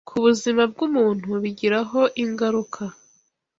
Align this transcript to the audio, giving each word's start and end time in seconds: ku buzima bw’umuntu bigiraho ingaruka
ku 0.07 0.15
buzima 0.25 0.63
bw’umuntu 0.71 1.29
bigiraho 1.43 2.01
ingaruka 2.23 2.81